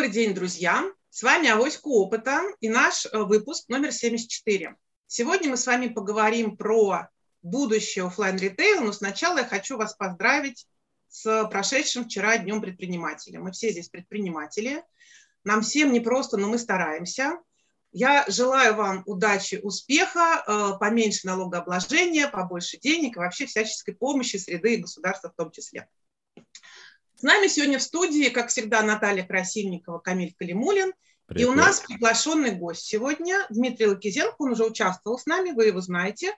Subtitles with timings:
[0.00, 0.90] Добрый день, друзья!
[1.10, 4.74] С вами Авоська Опыта и наш э, выпуск номер 74.
[5.06, 7.10] Сегодня мы с вами поговорим про
[7.42, 10.66] будущее офлайн ритейла, но сначала я хочу вас поздравить
[11.08, 13.40] с прошедшим вчера Днем предпринимателя.
[13.40, 14.82] Мы все здесь предприниматели.
[15.44, 17.38] Нам всем непросто, но мы стараемся.
[17.92, 24.76] Я желаю вам удачи, успеха, э, поменьше налогообложения, побольше денег и вообще всяческой помощи среды
[24.76, 25.90] и государства в том числе.
[27.20, 30.94] С нами сегодня в студии, как всегда, Наталья Красильникова, Камиль Калимулин.
[31.26, 31.42] Привет.
[31.42, 34.36] И у нас приглашенный гость сегодня Дмитрий Лакизенко.
[34.38, 36.34] Он уже участвовал с нами, вы его знаете.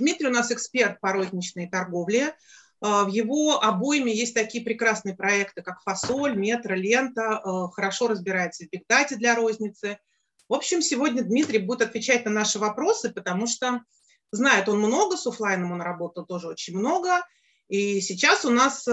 [0.00, 2.34] Дмитрий у нас эксперт по розничной торговле.
[2.82, 7.40] Э, в его обойме есть такие прекрасные проекты, как «Фасоль», «Метро», «Лента».
[7.44, 9.98] Э, хорошо разбирается в бигдате для розницы–
[10.48, 13.82] в общем, сегодня Дмитрий будет отвечать на наши вопросы, потому что
[14.30, 17.24] знает он много, с офлайном он работал тоже очень много.
[17.68, 18.86] И сейчас у нас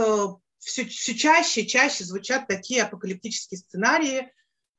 [0.61, 4.31] все, э, все чаще и чаще звучат такие апокалиптические сценарии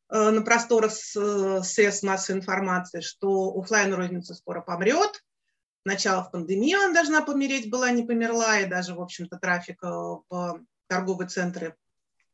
[0.08, 5.22] э, на просторах э, средств массовой информации, что офлайн розница скоро помрет.
[5.82, 10.60] Сначала в пандемии она должна помереть была, не померла, и даже, в общем-то, трафик в
[10.86, 11.74] торговые центры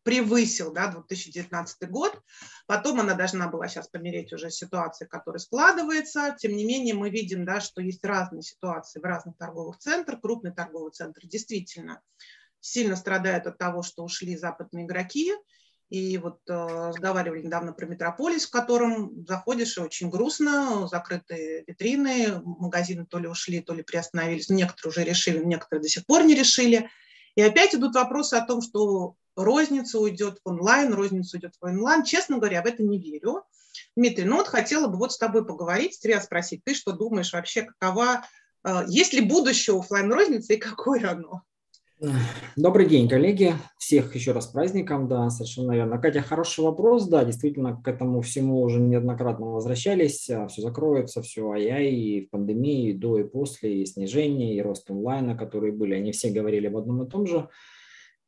[0.03, 2.21] превысил да, 2019 год.
[2.67, 6.37] Потом она должна была сейчас помереть уже ситуация, которая складывается.
[6.39, 10.21] Тем не менее, мы видим, да, что есть разные ситуации в разных торговых центрах.
[10.21, 12.03] Крупный торговый центр действительно
[12.61, 15.33] сильно страдает от того, что ушли западные игроки.
[15.91, 22.43] И вот э, разговаривали недавно про Метрополис, в котором заходишь и очень грустно, закрытые витрины,
[22.45, 24.51] магазины то ли ушли, то ли приостановились.
[24.51, 26.91] Некоторые уже решили, некоторые до сих пор не решили.
[27.37, 32.05] И опять идут вопросы о том, что розница уйдет в онлайн, розница уйдет в онлайн.
[32.05, 33.45] Честно говоря, в это не верю.
[33.97, 37.63] Дмитрий, ну вот хотела бы вот с тобой поговорить, тебя спросить, ты что думаешь вообще,
[37.63, 38.27] какова,
[38.65, 41.43] э, есть ли будущее офлайн розницы и какое оно?
[42.55, 43.55] Добрый день, коллеги.
[43.77, 45.99] Всех еще раз праздником, да, совершенно верно.
[45.99, 50.31] Катя, хороший вопрос, да, действительно, к этому всему уже неоднократно возвращались.
[50.31, 54.63] А, все закроется, все ай-яй, и в пандемии, и до, и после, и снижение, и
[54.63, 57.49] рост онлайна, которые были, они все говорили об одном и том же.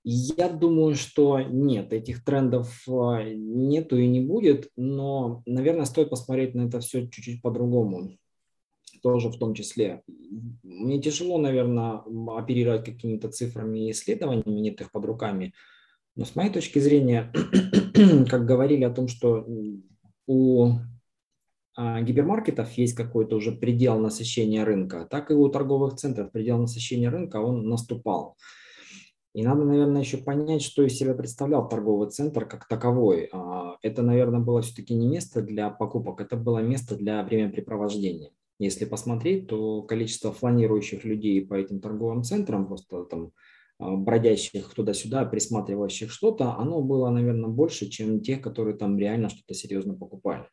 [0.03, 6.57] Я думаю, что нет, этих трендов а, нету и не будет, но, наверное, стоит посмотреть
[6.57, 8.19] на это все чуть-чуть по-другому,
[9.01, 10.03] тоже в том числе.
[10.63, 12.03] Мне тяжело, наверное,
[12.37, 15.53] оперировать какими-то цифрами и исследованиями, нет их под руками,
[16.17, 17.33] но с моей точки зрения,
[18.31, 19.47] как говорили о том, что
[20.27, 20.73] у
[21.77, 27.11] а, гипермаркетов есть какой-то уже предел насыщения рынка, так и у торговых центров предел насыщения
[27.11, 28.37] рынка, он наступал.
[29.33, 33.29] И надо, наверное, еще понять, что из себя представлял торговый центр как таковой.
[33.33, 38.33] А, это, наверное, было все-таки не место для покупок, это было место для времяпрепровождения.
[38.61, 43.33] Если посмотреть, то количество фланирующих людей по этим торговым центрам, просто там
[43.79, 49.55] а, бродящих туда-сюда, присматривающих что-то, оно было, наверное, больше, чем тех, которые там реально что-то
[49.55, 50.45] серьезно покупали.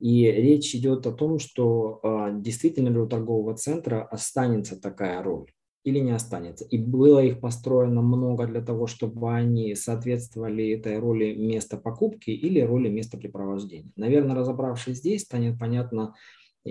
[0.00, 5.52] И речь идет о том, что а, действительно ли у торгового центра останется такая роль
[5.84, 6.64] или не останется.
[6.64, 12.60] И было их построено много для того, чтобы они соответствовали этой роли места покупки или
[12.60, 13.92] роли места препровождения.
[13.96, 16.14] Наверное, разобравшись здесь, станет понятно,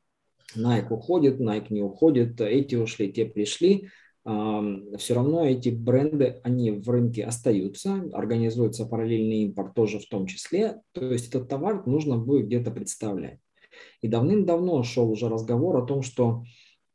[0.55, 3.89] Nike уходит, Nike не уходит, эти ушли, те пришли.
[4.25, 10.81] Все равно эти бренды, они в рынке остаются, организуется параллельный импорт тоже в том числе.
[10.91, 13.39] То есть этот товар нужно будет где-то представлять.
[14.01, 16.43] И давным-давно шел уже разговор о том, что,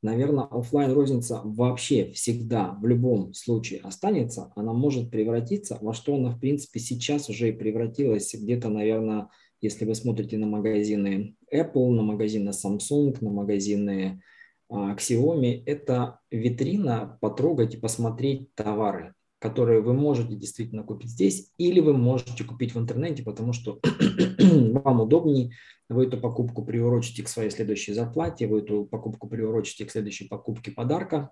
[0.03, 4.53] наверное, офлайн розница вообще всегда в любом случае останется.
[4.55, 9.29] Она может превратиться во что она, в принципе, сейчас уже и превратилась где-то, наверное,
[9.61, 14.21] если вы смотрите на магазины Apple, на магазины Samsung, на магазины
[14.69, 21.81] а, Xiaomi, это витрина потрогать и посмотреть товары, которые вы можете действительно купить здесь, или
[21.81, 23.81] вы можете купить в интернете, потому что
[24.39, 25.53] вам удобнее,
[25.89, 30.71] вы эту покупку приурочите к своей следующей зарплате, вы эту покупку приурочите к следующей покупке
[30.71, 31.31] подарка,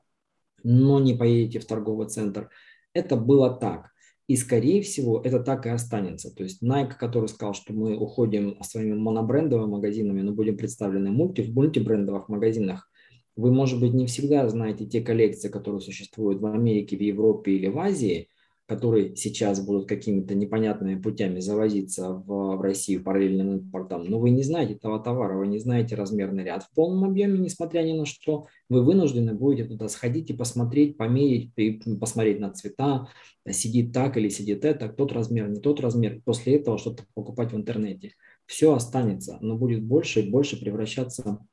[0.62, 2.50] но не поедете в торговый центр.
[2.92, 3.90] Это было так.
[4.28, 6.34] И, скорее всего, это так и останется.
[6.34, 11.40] То есть Nike, который сказал, что мы уходим своими монобрендовыми магазинами, но будем представлены мульти,
[11.40, 12.88] в мультибрендовых магазинах,
[13.36, 17.68] вы, может быть, не всегда знаете те коллекции, которые существуют в Америке, в Европе или
[17.68, 18.28] в Азии,
[18.66, 24.42] которые сейчас будут какими-то непонятными путями завозиться в, в Россию параллельным импортом, но вы не
[24.42, 28.46] знаете этого товара, вы не знаете размерный ряд в полном объеме, несмотря ни на что,
[28.68, 31.52] вы вынуждены будете туда сходить и посмотреть, померить,
[32.00, 33.08] посмотреть на цвета,
[33.50, 37.56] сидит так или сидит это, тот размер, не тот размер, после этого что-то покупать в
[37.56, 38.12] интернете.
[38.46, 41.44] Все останется, но будет больше и больше превращаться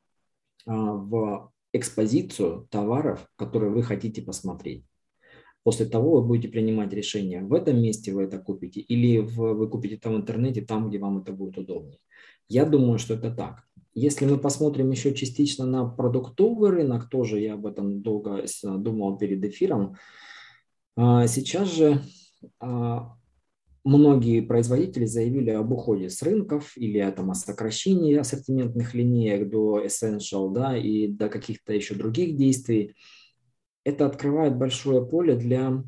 [0.65, 4.85] а, в экспозицию товаров, которые вы хотите посмотреть.
[5.63, 9.95] После того вы будете принимать решение, в этом месте вы это купите или вы купите
[9.95, 11.99] это в интернете, там, где вам это будет удобнее.
[12.47, 13.63] Я думаю, что это так.
[13.93, 19.43] Если мы посмотрим еще частично на продуктовый рынок, тоже я об этом долго думал перед
[19.43, 19.95] эфиром,
[20.95, 22.01] а, сейчас же
[22.59, 23.17] а,
[23.89, 30.53] многие производители заявили об уходе с рынков или там, о сокращении ассортиментных линеек до Essential
[30.53, 32.95] да, и до каких-то еще других действий
[33.83, 35.83] это открывает большое поле для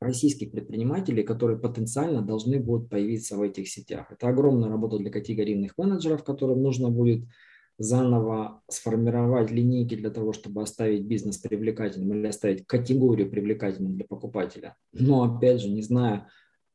[0.00, 4.10] российских предпринимателей, которые потенциально должны будут появиться в этих сетях.
[4.10, 7.24] Это огромная работа для категорийных менеджеров, которым нужно будет
[7.78, 14.76] заново сформировать линейки для того, чтобы оставить бизнес привлекательным или оставить категорию привлекательным для покупателя.
[14.92, 16.28] Но опять же, не зная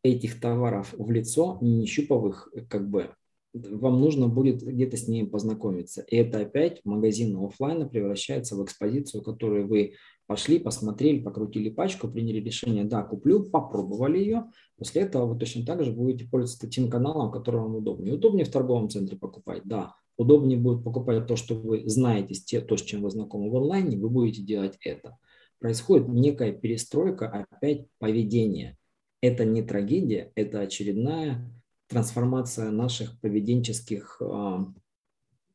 [0.04, 3.12] этих товаров в лицо, не щупав их, как бы
[3.54, 6.04] вам нужно будет где-то с ними познакомиться.
[6.08, 9.94] И это опять магазин офлайна превращается в экспозицию, которую вы
[10.28, 14.46] пошли, посмотрели, покрутили пачку, приняли решение, да, куплю, попробовали ее.
[14.78, 18.14] После этого вы точно так же будете пользоваться тем каналом, который вам удобнее.
[18.14, 19.96] Удобнее в торговом центре покупать, да.
[20.18, 24.10] Удобнее будет покупать то, что вы знаете, то, с чем вы знакомы в онлайне, вы
[24.10, 25.18] будете делать это.
[25.60, 28.78] Происходит некая перестройка опять поведения.
[29.22, 31.52] Это не трагедия, это очередная
[31.88, 34.74] трансформация наших поведенческих а,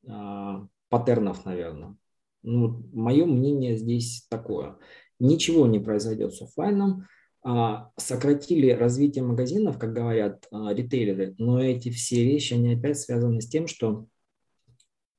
[0.07, 1.97] а, паттернов, наверное.
[2.43, 4.77] Ну, мое мнение здесь такое.
[5.21, 7.07] Ничего не произойдет с офлайном.
[7.45, 13.41] А, сократили развитие магазинов, как говорят а, ритейлеры, но эти все вещи, они опять связаны
[13.41, 14.07] с тем, что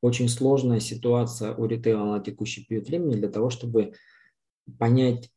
[0.01, 3.93] очень сложная ситуация у ритейла на текущий период времени для того, чтобы
[4.79, 5.29] понять,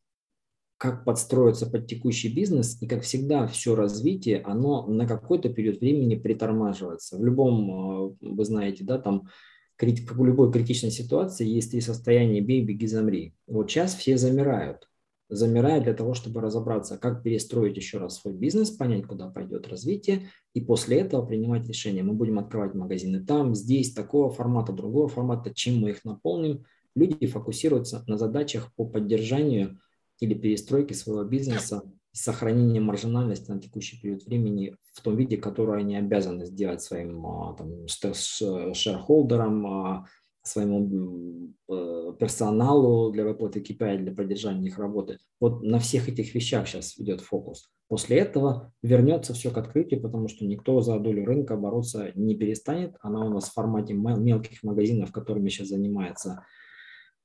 [0.77, 6.15] как подстроиться под текущий бизнес, и как всегда все развитие, оно на какой-то период времени
[6.15, 7.17] притормаживается.
[7.17, 9.27] В любом, а, вы знаете, да, там,
[9.75, 13.33] как в любой критичной ситуации есть три состояния «бей, беги, замри».
[13.47, 14.87] Вот сейчас все замирают.
[15.29, 20.29] Замирают для того, чтобы разобраться, как перестроить еще раз свой бизнес, понять, куда пойдет развитие,
[20.53, 22.03] и после этого принимать решение.
[22.03, 26.65] Мы будем открывать магазины там, здесь, такого формата, другого формата, чем мы их наполним.
[26.95, 29.79] Люди фокусируются на задачах по поддержанию
[30.19, 35.79] или перестройки своего бизнеса с сохранением маржинальности на текущий период времени в том виде, который
[35.79, 40.05] они обязаны сделать своим а, там, шерхолдерам, а,
[40.47, 45.19] своему э, персоналу для выплаты KPI, для поддержания их работы.
[45.39, 47.69] Вот на всех этих вещах сейчас идет фокус.
[47.87, 52.95] После этого вернется все к открытию, потому что никто за долю рынка бороться не перестанет.
[53.01, 56.43] Она у нас в формате мелких магазинов, которыми сейчас занимаются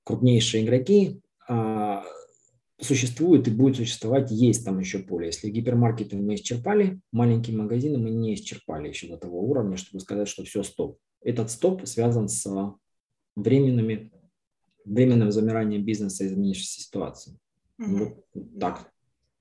[0.05, 2.05] крупнейшие игроки а,
[2.82, 5.26] существует и будет существовать, есть там еще поле.
[5.26, 10.29] Если гипермаркеты мы исчерпали, маленькие магазины мы не исчерпали еще до того уровня, чтобы сказать,
[10.29, 10.99] что все, стоп.
[11.23, 12.46] Этот стоп связан с
[13.37, 14.12] временными,
[14.84, 17.38] временным замиранием бизнеса и изменившейся ситуации.
[17.79, 17.96] Угу.
[17.96, 18.26] Вот
[18.61, 18.92] так.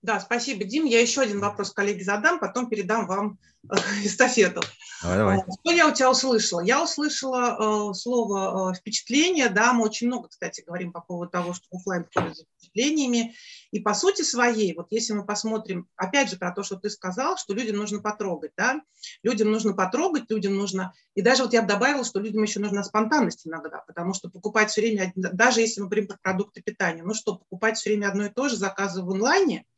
[0.01, 0.85] Да, спасибо, Дим.
[0.85, 3.37] Я еще один вопрос коллеге задам, потом передам вам
[3.69, 4.61] э, эстафету.
[5.03, 5.37] Давай, давай.
[5.37, 6.61] Э, что я у тебя услышала?
[6.61, 9.49] Я услышала э, слово э, впечатление.
[9.49, 13.35] Да, мы очень много, кстати, говорим по поводу того, что офлайн входит за впечатлениями.
[13.69, 17.37] И по сути своей, вот если мы посмотрим, опять же, про то, что ты сказал,
[17.37, 18.81] что людям нужно потрогать, да,
[19.21, 22.83] людям нужно потрогать, людям нужно, и даже вот я бы добавила, что людям еще нужна
[22.83, 27.13] спонтанность иногда, потому что покупать все время, даже если мы говорим про продукты питания, ну
[27.13, 29.63] что, покупать все время одно и то же, заказывать в онлайне–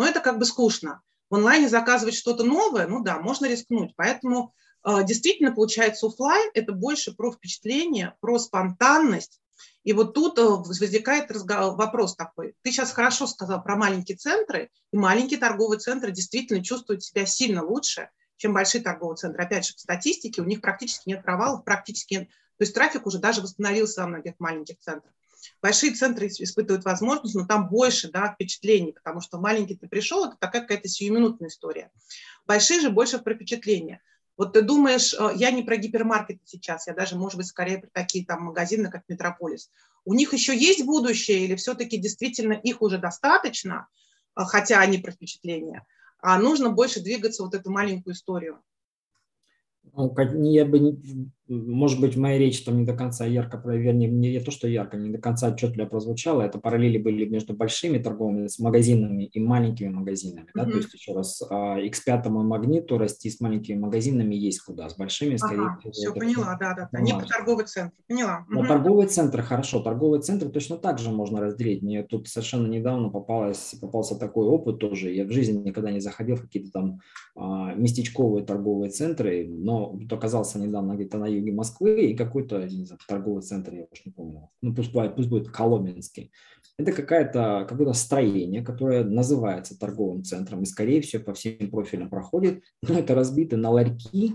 [0.00, 1.02] но это как бы скучно.
[1.28, 3.92] В онлайне заказывать что-то новое, ну да, можно рискнуть.
[3.96, 9.42] Поэтому э, действительно получается офлайн это больше про впечатление, про спонтанность.
[9.84, 12.54] И вот тут э, возникает разговор, вопрос такой.
[12.62, 17.62] Ты сейчас хорошо сказал про маленькие центры, и маленькие торговые центры действительно чувствуют себя сильно
[17.62, 19.44] лучше, чем большие торговые центры.
[19.44, 22.28] Опять же, в статистике у них практически нет провалов, практически нет.
[22.56, 25.12] То есть трафик уже даже восстановился во многих маленьких центрах.
[25.62, 30.36] Большие центры испытывают возможность, но там больше да, впечатлений, потому что маленький ты пришел, это
[30.38, 31.90] такая какая-то сиюминутная история.
[32.46, 34.00] Большие же больше про впечатления.
[34.36, 37.90] Вот ты думаешь, э, я не про гипермаркеты сейчас, я даже, может быть, скорее про
[37.92, 39.70] такие там магазины, как Метрополис.
[40.06, 43.88] У них еще есть будущее или все-таки действительно их уже достаточно,
[44.36, 45.84] э, хотя они про впечатления,
[46.20, 48.60] а нужно больше двигаться вот эту маленькую историю?
[49.92, 50.96] Ну, я бы
[51.50, 54.96] может быть, в моей речи там не до конца ярко, вернее, не то, что ярко,
[54.96, 59.88] не до конца отчетливо прозвучало, это параллели были между большими торговыми с магазинами и маленькими
[59.88, 60.64] магазинами, mm-hmm.
[60.64, 64.96] да, то есть еще раз, X5 и Магниту расти с маленькими магазинами есть куда, с
[64.96, 65.92] большими, скорее ага, всего.
[65.92, 68.46] Все, поняла, да, да, да, не по торговый центр, поняла.
[68.48, 68.68] Но mm-hmm.
[68.68, 71.82] торговые центры, хорошо, торговые центры точно так же можно разделить.
[71.82, 76.36] Мне тут совершенно недавно попалось, попался такой опыт тоже, я в жизни никогда не заходил
[76.36, 77.00] в какие-то там
[77.34, 83.00] а, местечковые торговые центры, но оказался недавно где-то на юге Москвы и какой-то, не знаю,
[83.08, 86.30] торговый центр, я уж не помню, ну пусть, будет, пусть будет Коломенский.
[86.76, 92.62] Это какая-то, какое-то строение, которое называется торговым центром и, скорее всего, по всем профилям проходит,
[92.82, 94.34] но это разбито на ларьки,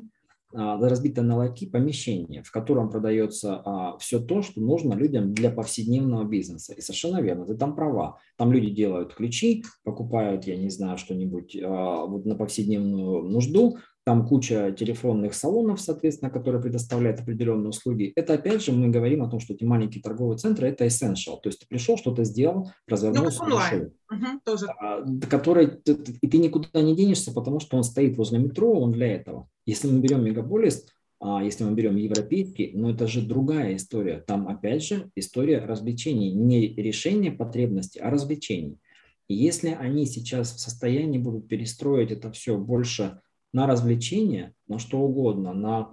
[0.53, 5.49] а, разбито на ларьки помещение, в котором продается а, все то, что нужно людям для
[5.49, 6.73] повседневного бизнеса.
[6.73, 8.19] И совершенно верно, ты там права.
[8.37, 14.27] Там люди делают ключи, покупают, я не знаю, что-нибудь а, вот на повседневную нужду, там
[14.27, 18.13] куча телефонных салонов, соответственно, которые предоставляют определенные услуги.
[18.15, 21.41] Это опять же мы говорим о том, что эти маленькие торговые центры– это essential.
[21.41, 23.91] То есть ты пришел, что-то сделал, развернулся, ну, ушел.
[24.11, 24.67] Угу, тоже.
[24.79, 25.81] А, который,
[26.21, 29.49] и ты никуда не денешься, потому что он стоит возле метро, он для этого.
[29.65, 30.85] Если мы берем мегаполис,
[31.19, 34.23] а если мы берем европейский, но это же другая история.
[34.27, 38.77] Там опять же история развлечений, не решение потребностей, а развлечений.
[39.27, 43.21] И если они сейчас в состоянии будут перестроить это все больше
[43.55, 45.91] на развлечения, на что угодно, на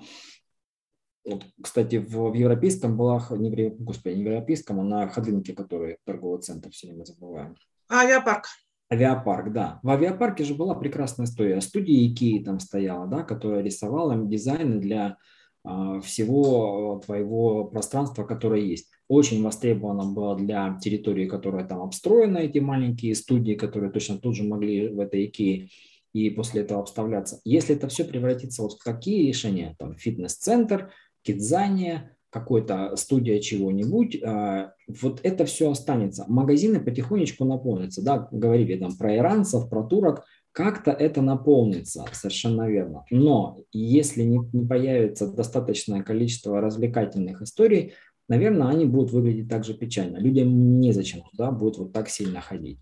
[1.24, 5.52] вот, кстати, в, в европейском была, не в, господи, не в европейском, а на Ходынке,
[5.52, 7.54] который торговый центр, все время забываем.
[7.88, 8.46] Авиапарк.
[8.92, 9.78] Авиапарк, да.
[9.84, 11.60] В авиапарке же была прекрасная история.
[11.60, 15.16] Студия Икеи там стояла, да, которая рисовала дизайны для
[15.62, 18.90] а, всего твоего пространства, которое есть.
[19.06, 24.42] Очень востребовано было для территории, которая там обстроена, эти маленькие студии, которые точно тут же
[24.42, 25.68] могли в этой Икее
[26.12, 27.40] и после этого обставляться.
[27.44, 30.92] Если это все превратится вот в такие решения, там фитнес-центр,
[31.22, 36.24] кидзания, какой-то студия чего-нибудь, а, вот это все останется.
[36.28, 43.04] Магазины потихонечку наполнятся, да, говорили там про иранцев, про турок, как-то это наполнится, совершенно верно.
[43.10, 47.94] Но если не, не появится достаточное количество развлекательных историй,
[48.28, 50.18] наверное, они будут выглядеть так же печально.
[50.18, 52.78] Людям незачем туда будет вот так сильно ходить.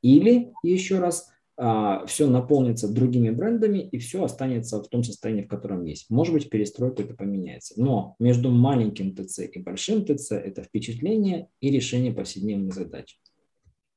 [0.00, 5.84] Или, еще раз, все наполнится другими брендами и все останется в том состоянии, в котором
[5.84, 6.10] есть.
[6.10, 7.74] Может быть, перестройка это поменяется.
[7.76, 13.18] Но между маленьким ТЦ и большим ТЦ это впечатление и решение повседневных задач.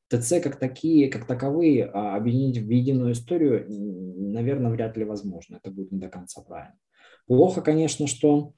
[0.10, 5.58] ТЦ как такие, как таковые а, объединить в единую историю, наверное, вряд ли возможно.
[5.58, 6.78] Это будет не до конца правильно.
[7.26, 8.54] Плохо, конечно, что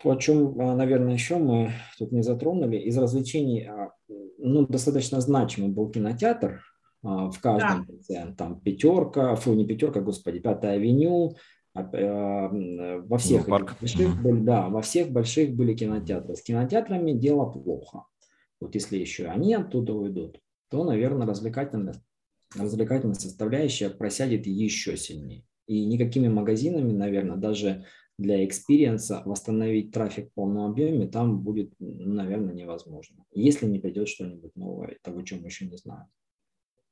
[0.00, 3.68] то, о чем, а, наверное, еще мы тут не затронули, из развлечений
[4.38, 6.60] ну, достаточно значимый был кинотеатр, а,
[7.02, 7.94] в каждом да.
[7.94, 8.36] ТЦ.
[8.36, 11.36] Там пятерка, фу, не пятерка, господи, пятая авеню,
[11.74, 16.34] а, э, во всех больших были, да, во всех больших были кинотеатры.
[16.34, 18.04] С кинотеатрами дело плохо.
[18.60, 20.40] Вот если еще они оттуда уйдут,
[20.70, 21.94] то, наверное, развлекательная,
[22.56, 25.44] развлекательная составляющая просядет еще сильнее.
[25.66, 27.84] И никакими магазинами, наверное, даже
[28.18, 33.24] для experience а восстановить трафик в полном объеме там будет, наверное, невозможно.
[33.32, 36.08] Если не придет что-нибудь новое, того, чем мы еще не знаем.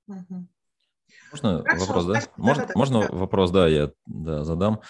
[0.07, 2.23] Можно Хорошо, вопрос, да?
[2.37, 3.09] Можно, да, да, можно да.
[3.11, 4.81] вопрос, да, я да, задам.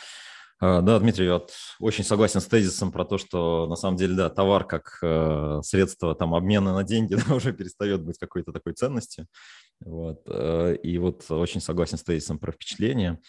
[0.58, 4.30] А, да, Дмитрий, вот очень согласен с тезисом про то, что на самом деле, да,
[4.30, 9.26] товар как э, средство там обмена на деньги да, уже перестает быть какой-то такой ценностью.
[9.84, 10.22] Вот.
[10.28, 13.20] Э, и вот очень согласен с тезисом про впечатление.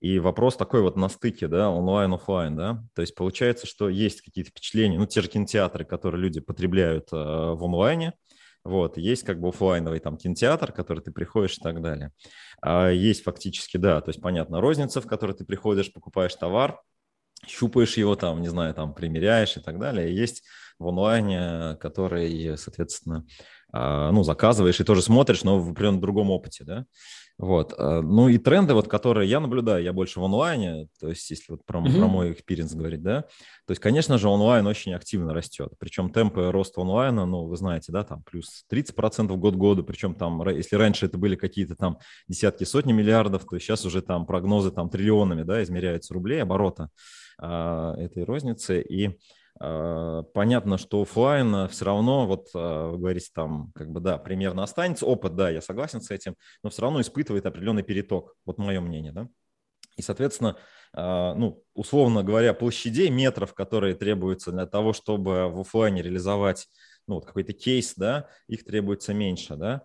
[0.00, 2.82] И вопрос такой вот на стыке, да, онлайн, офлайн, да.
[2.94, 7.16] То есть получается, что есть какие-то впечатления, ну, те же кинотеатры, которые люди потребляют э,
[7.16, 8.14] в онлайне,
[8.64, 12.12] вот, есть как бы офлайновый там кинотеатр, который ты приходишь и так далее.
[12.60, 16.80] А есть фактически, да, то есть понятно, розница, в которой ты приходишь, покупаешь товар,
[17.46, 20.14] щупаешь его там, не знаю, там примеряешь и так далее.
[20.14, 20.42] Есть
[20.78, 23.26] в онлайне, который, соответственно,
[23.72, 26.86] а, ну, заказываешь и тоже смотришь, но в определенно другом опыте, да.
[27.40, 27.72] Вот.
[27.78, 31.52] А, ну и тренды, вот, которые я наблюдаю, я больше в онлайне, то есть если
[31.52, 31.98] вот про, mm-hmm.
[31.98, 36.52] про мой experience говорить, да, то есть, конечно же, онлайн очень активно растет, причем темпы
[36.52, 40.76] роста онлайна, ну, вы знаете, да, там плюс 30% год к году, причем там, если
[40.76, 45.42] раньше это были какие-то там десятки, сотни миллиардов, то сейчас уже там прогнозы там триллионами,
[45.42, 46.90] да, измеряются рублей оборота
[47.38, 49.18] а, этой розницы, и
[49.60, 55.04] понятно, что офлайн все равно, вот а, вы говорите, там, как бы, да, примерно останется
[55.04, 59.12] опыт, да, я согласен с этим, но все равно испытывает определенный переток, вот мое мнение,
[59.12, 59.28] да.
[59.96, 60.56] И, соответственно,
[60.94, 66.66] а, ну, условно говоря, площадей метров, которые требуются для того, чтобы в офлайне реализовать
[67.06, 69.82] ну, вот какой-то кейс, да, их требуется меньше, да.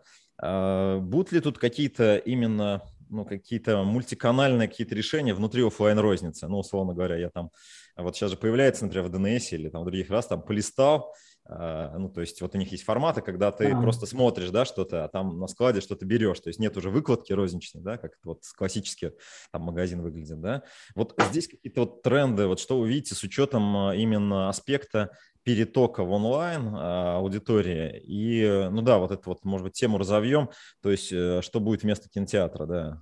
[0.99, 6.47] Будут ли тут какие-то именно ну, какие-то мультиканальные какие-то решения внутри офлайн розницы.
[6.47, 7.51] Ну, условно говоря, я там,
[7.95, 11.13] вот сейчас же появляется, например, в DNS или там в других раз, там полистал,
[11.47, 13.79] а, ну, то есть вот у них есть форматы, когда ты а.
[13.79, 17.33] просто смотришь, да, что-то, а там на складе что-то берешь, то есть нет уже выкладки
[17.33, 19.11] розничной, да, как вот классический
[19.51, 20.63] там магазин выглядит, да.
[20.95, 25.11] Вот здесь какие-то вот тренды, вот что вы видите с учетом а, именно аспекта
[25.45, 30.49] перетока в онлайн аудитории и, ну да, вот это вот, может быть, тему разовьем,
[30.81, 33.01] то есть э, что будет вместо кинотеатра, да.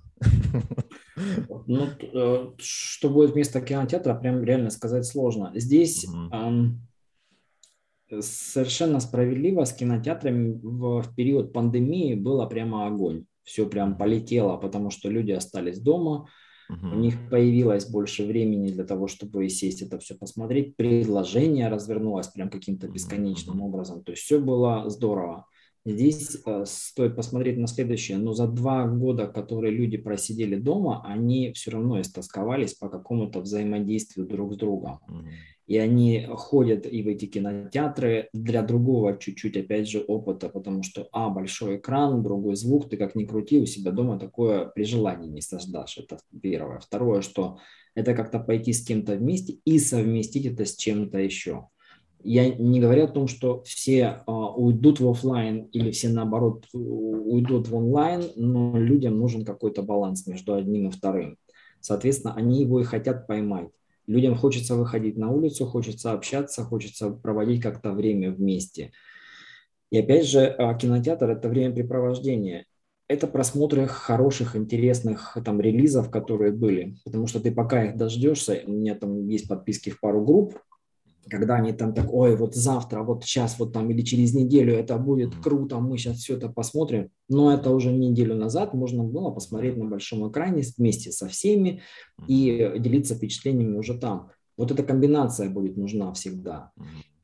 [1.66, 5.50] Ну, э, что будет вместо кинотеатра, прям реально сказать сложно.
[5.54, 6.06] Здесь...
[6.06, 6.78] Угу
[8.20, 13.24] совершенно справедливо с кинотеатрами в, в период пандемии было прямо огонь.
[13.42, 16.28] Все прям полетело, потому что люди остались дома,
[16.74, 16.94] угу.
[16.94, 20.76] у них появилось больше времени для того, чтобы сесть это все посмотреть.
[20.76, 23.68] Предложение развернулось прям каким-то бесконечным угу.
[23.68, 24.02] образом.
[24.02, 25.46] То есть все было здорово.
[25.86, 28.16] Здесь э, стоит посмотреть на следующее.
[28.16, 34.26] Но за два года, которые люди просидели дома, они все равно истосковались по какому-то взаимодействию
[34.26, 35.00] друг с другом.
[35.08, 35.28] Угу
[35.66, 41.08] и они ходят и в эти кинотеатры для другого чуть-чуть, опять же, опыта, потому что,
[41.12, 45.28] а, большой экран, другой звук, ты как ни крути, у себя дома такое при желании
[45.28, 46.80] не создашь, это первое.
[46.80, 47.58] Второе, что
[47.94, 51.68] это как-то пойти с кем-то вместе и совместить это с чем-то еще.
[52.22, 57.68] Я не говорю о том, что все uh, уйдут в офлайн или все наоборот уйдут
[57.68, 61.36] в онлайн, но людям нужен какой-то баланс между одним и вторым.
[61.80, 63.68] Соответственно, они его и хотят поймать.
[64.06, 68.92] Людям хочется выходить на улицу, хочется общаться, хочется проводить как-то время вместе.
[69.90, 72.66] И опять же, а, кинотеатр– это времяпрепровождение.
[73.08, 76.96] Это просмотры хороших, интересных там релизов, которые были.
[77.04, 80.58] Потому что ты пока их дождешься, у меня там есть подписки в пару групп,
[81.30, 84.96] когда они там так, ой, вот завтра, вот сейчас, вот там или через неделю это
[84.98, 87.10] будет круто, мы сейчас все это посмотрим.
[87.28, 91.82] Но это уже неделю назад можно было посмотреть на большом экране вместе со всеми
[92.28, 94.30] и делиться впечатлениями уже там.
[94.56, 96.70] Вот эта комбинация будет нужна всегда.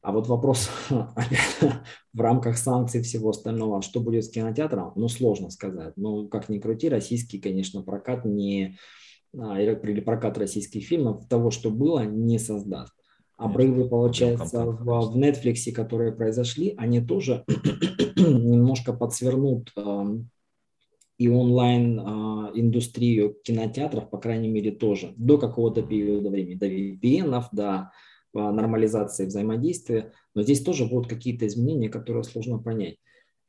[0.02, 5.92] А вот вопрос в рамках санкций всего остального, что будет с кинотеатром, ну, сложно сказать.
[5.96, 8.78] Ну, как ни крути, российский, конечно, прокат не
[9.38, 12.94] а, или прокат российских фильмов того, что было, не создаст
[13.40, 17.44] обрывы, получается, в, в Netflix, которые произошли, они тоже
[18.16, 20.04] немножко подсвернут э,
[21.16, 27.90] и онлайн-индустрию кинотеатров, по крайней мере, тоже до какого-то периода времени, до VPN, до
[28.32, 30.12] нормализации взаимодействия.
[30.34, 32.96] Но здесь тоже будут какие-то изменения, которые сложно понять.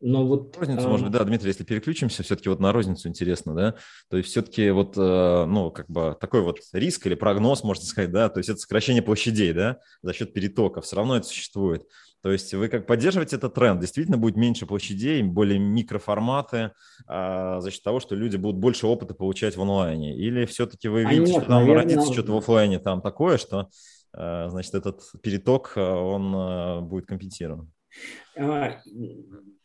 [0.01, 0.89] Но вот, розницу, а...
[0.89, 3.75] может быть, да, Дмитрий, если переключимся, все-таки вот на розницу интересно, да,
[4.09, 8.11] то есть все-таки вот, э, ну, как бы такой вот риск или прогноз, можно сказать,
[8.11, 11.85] да, то есть это сокращение площадей, да, за счет перетока, все равно это существует.
[12.21, 13.79] То есть вы как поддерживаете этот тренд?
[13.79, 16.71] Действительно будет меньше площадей, более микроформаты
[17.07, 20.15] а, за счет того, что люди будут больше опыта получать в онлайне?
[20.15, 21.83] Или все-таки вы а видите, нет, что там наверное...
[21.83, 23.69] родится что-то в офлайне там такое, что,
[24.13, 27.71] э, значит, этот переток, э, он будет компенсирован?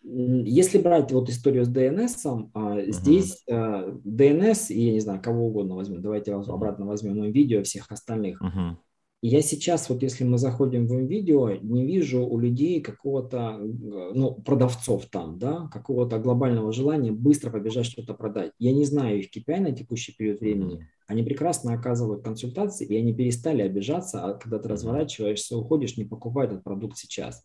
[0.06, 2.90] А, если брать вот историю с DNS, uh-huh.
[2.90, 8.40] здесь DNS, и я не знаю, кого угодно возьмем, давайте обратно возьмем видео всех остальных.
[8.42, 8.76] Uh-huh.
[9.22, 15.06] Я сейчас, вот если мы заходим в видео, не вижу у людей какого-то, ну, продавцов
[15.06, 18.52] там, да, какого-то глобального желания быстро побежать что-то продать.
[18.58, 20.86] Я не знаю их KPI на текущий период времени.
[21.08, 26.46] Они прекрасно оказывают консультации, и они перестали обижаться, а когда ты разворачиваешься, уходишь, не покупай
[26.46, 27.42] этот продукт сейчас.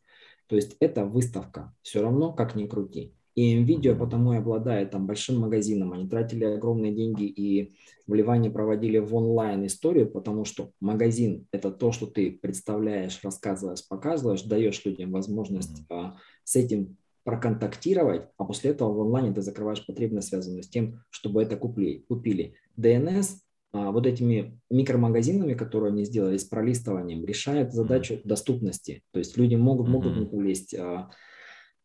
[0.52, 3.16] То есть это выставка, все равно как ни крути.
[3.36, 5.94] И NVIDIA потому и обладает там большим магазином.
[5.94, 7.74] Они тратили огромные деньги и
[8.06, 14.44] вливание проводили в онлайн историю, потому что магазин– это то, что ты представляешь, рассказываешь, показываешь,
[14.44, 20.28] даешь людям возможность а, с этим проконтактировать, а после этого в онлайне ты закрываешь потребность,
[20.28, 22.04] связанную с тем, чтобы это купили.
[22.10, 22.56] купили.
[22.78, 23.38] DNS
[23.74, 29.04] вот этими микромагазинами, которые они сделали с пролистыванием, решает задачу доступности.
[29.12, 31.10] То есть люди могут, могут не влезть а,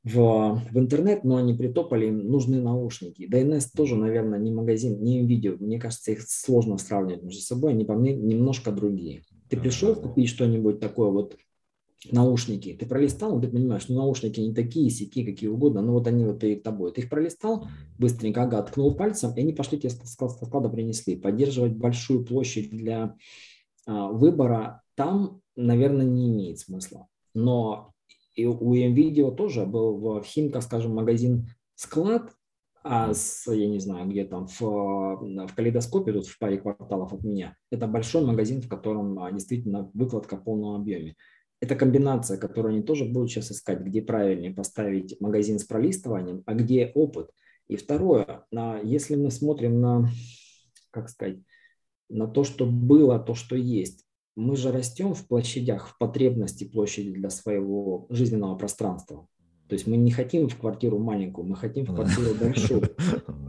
[0.02, 3.28] в, в интернет, но они притопали, им нужны наушники.
[3.30, 5.56] DNS тоже, наверное, не магазин, не видео.
[5.58, 9.22] Мне кажется, их сложно сравнивать между собой, они по мне немножко другие.
[9.48, 11.36] Ты пришел купить что-нибудь такое вот
[12.12, 12.74] наушники.
[12.74, 16.40] Ты пролистал, ты понимаешь, ну наушники не такие, сики, какие угодно, но вот они вот
[16.40, 16.92] перед тобой.
[16.92, 17.66] Ты их пролистал
[17.98, 21.16] быстренько, ага, ткнул пальцем, и они пошли тебе с склада принесли.
[21.16, 23.16] Поддерживать большую площадь для
[23.86, 27.06] а, выбора там, наверное, не имеет смысла.
[27.34, 27.92] Но
[28.34, 32.32] и у NVIDIA тоже был в Химках, скажем, магазин склад,
[32.82, 37.24] а с, я не знаю, где там, в, в калейдоскопе, тут в паре кварталов от
[37.24, 41.16] меня, это большой магазин, в котором а, действительно выкладка в полном объеме
[41.60, 46.54] это комбинация, которую они тоже будут сейчас искать, где правильнее поставить магазин с пролистыванием, а
[46.54, 47.30] где опыт.
[47.68, 48.44] И второе,
[48.84, 50.08] если мы смотрим на,
[50.90, 51.38] как сказать,
[52.08, 54.04] на то, что было, то, что есть,
[54.36, 59.26] мы же растем в площадях, в потребности площади для своего жизненного пространства.
[59.68, 62.82] То есть мы не хотим в квартиру маленькую, мы хотим в квартиру большую.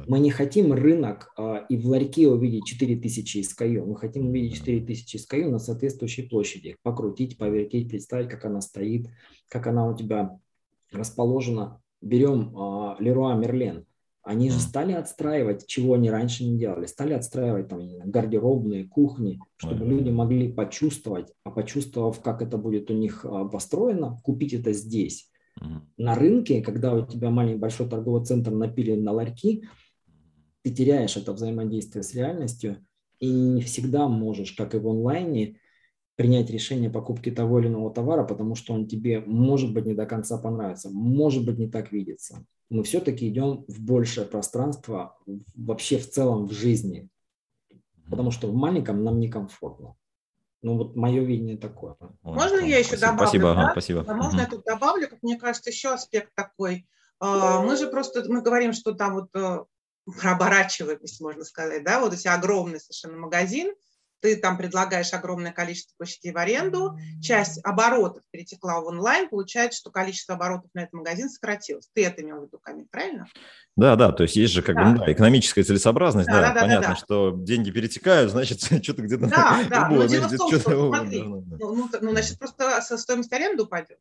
[0.07, 3.85] Мы не хотим рынок а, и в ларьке увидеть 4000 SKU.
[3.85, 6.77] Мы хотим увидеть 4000 SKU на соответствующей площади.
[6.81, 9.07] Покрутить, повертеть, представить, как она стоит,
[9.49, 10.39] как она у тебя
[10.93, 11.81] расположена.
[12.01, 13.85] Берем а, Леруа Мерлен.
[14.23, 19.83] Они же стали отстраивать, чего они раньше не делали, стали отстраивать там гардеробные, кухни, чтобы
[19.83, 19.85] ага.
[19.85, 25.29] люди могли почувствовать, а почувствовав, как это будет у них а, построено, купить это здесь.
[25.97, 29.67] На рынке, когда у тебя маленький большой торговый центр напилен на ларьки,
[30.63, 32.85] ты теряешь это взаимодействие с реальностью
[33.19, 35.59] и не всегда можешь, как и в онлайне,
[36.15, 40.05] принять решение покупки того или иного товара, потому что он тебе, может быть, не до
[40.05, 45.17] конца понравится, может быть, не так видится мы все-таки идем в большее пространство
[45.55, 47.09] вообще в целом в жизни.
[48.09, 49.95] Потому что в маленьком нам некомфортно.
[50.61, 51.95] Ну вот мое видение такое.
[52.23, 53.27] Можно я еще спасибо, добавлю?
[53.27, 53.71] Спасибо, да?
[53.71, 54.05] спасибо.
[54.07, 56.87] А можно я тут добавлю, как мне кажется, еще аспект такой.
[57.19, 59.59] А, мы же просто, мы говорим, что там вот э,
[60.23, 63.73] оборачиваем, если можно сказать, да, вот эти огромный совершенно магазин,
[64.19, 69.91] ты там предлагаешь огромное количество площадей в аренду, часть оборотов перетекла в онлайн, получается, что
[69.91, 71.89] количество оборотов на этот магазин сократилось.
[71.93, 73.27] Ты это имел в виду, Камиль, правильно?
[73.75, 74.91] Да, да, то есть есть же как да.
[74.91, 76.95] бы да, экономическая целесообразность, да, да, да понятно, да, да.
[76.95, 79.27] что деньги перетекают, значит, что-то где-то...
[79.27, 83.63] Да, да, но дело в том, что, смотри, ну, ну, ну, значит, просто стоимость аренды
[83.63, 83.99] упадет.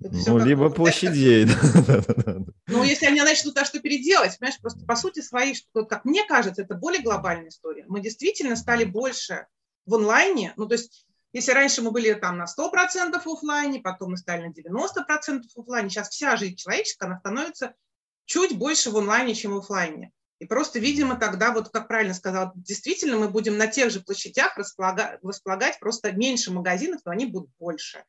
[0.00, 1.46] Ну, либо площадей.
[2.66, 6.24] Ну, если они начнут то, что переделать, понимаешь, просто по сути своей, что, как мне
[6.26, 7.84] кажется, это более глобальная история.
[7.86, 9.46] Мы действительно стали больше
[9.86, 10.54] в онлайне.
[10.56, 14.46] Ну, то есть, если раньше мы были там на 100% в офлайне, потом мы стали
[14.46, 17.74] на 90% в офлайне, сейчас вся жизнь человеческая, она становится
[18.24, 20.10] чуть больше в онлайне, чем в офлайне.
[20.40, 24.56] И просто, видимо, тогда, вот как правильно сказал, действительно мы будем на тех же площадях
[24.56, 28.04] располагать, располагать просто меньше магазинов, но они будут больше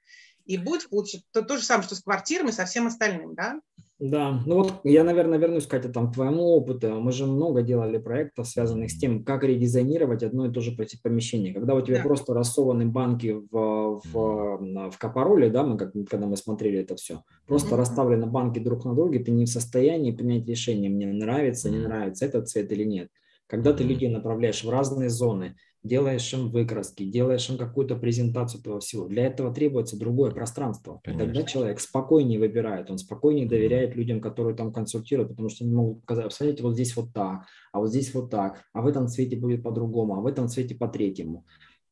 [0.46, 3.60] и будет получить то, то же самое, что с квартирами, со всем остальным, да?
[3.98, 7.00] Да, ну вот я, наверное, вернусь, Катя, там, к твоему опыту.
[7.00, 11.54] Мы же много делали проектов, связанных с тем, как редизайнировать одно и то же помещение.
[11.54, 12.04] Когда у тебя да.
[12.04, 17.24] просто рассованы банки в, в, в Капороле, да, мы, как, когда мы смотрели это все,
[17.48, 17.78] просто mm-hmm.
[17.78, 22.26] расставлены банки друг на друге, ты не в состоянии принять решение, мне нравится, не нравится
[22.26, 23.10] этот цвет или нет.
[23.48, 28.80] Когда ты людей направляешь в разные зоны, делаешь им выкраски, делаешь им какую-то презентацию этого
[28.80, 29.08] всего.
[29.08, 31.00] Для этого требуется другое пространство.
[31.04, 31.26] Конечно.
[31.26, 36.04] Тогда человек спокойнее выбирает, он спокойнее доверяет людям, которые там консультируют, потому что они могут
[36.04, 39.36] сказать, смотрите, вот здесь вот так, а вот здесь вот так, а в этом цвете
[39.36, 41.46] будет по-другому, а в этом цвете по-третьему.